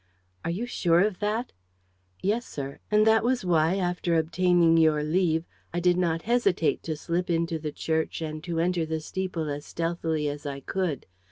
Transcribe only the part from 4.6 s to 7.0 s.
your leave, I did not hesitate to